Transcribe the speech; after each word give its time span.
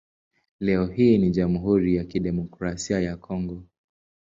Leo 0.59 0.85
hii 0.85 1.17
ni 1.17 1.29
Jamhuri 1.31 1.95
ya 1.95 2.03
Kidemokrasia 2.03 2.99
ya 2.99 3.17
Kongo. 3.17 3.63